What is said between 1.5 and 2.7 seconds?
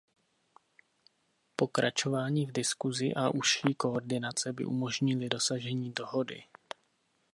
Pokračování v